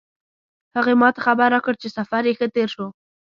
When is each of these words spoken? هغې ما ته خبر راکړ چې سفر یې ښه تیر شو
هغې 0.75 0.93
ما 1.01 1.09
ته 1.15 1.19
خبر 1.25 1.47
راکړ 1.55 1.73
چې 1.81 1.87
سفر 1.97 2.21
یې 2.27 2.33
ښه 2.39 2.47
تیر 2.55 2.69
شو 2.75 2.87